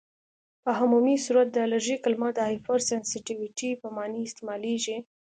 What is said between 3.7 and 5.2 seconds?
په معنی استعمالیږي.